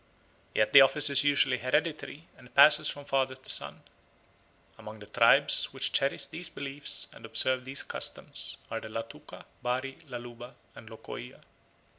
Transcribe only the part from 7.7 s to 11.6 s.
customs are the Latuka, Bari, Laluba, and Lokoiya.